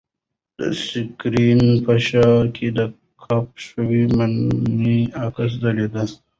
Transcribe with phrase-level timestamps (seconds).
[0.57, 2.79] د سکرین په شاه کې د
[3.23, 6.03] کپ شوې مڼې عکس ځلېده.